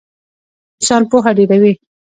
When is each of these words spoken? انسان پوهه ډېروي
انسان 0.79 1.01
پوهه 1.09 1.31
ډېروي 1.37 1.73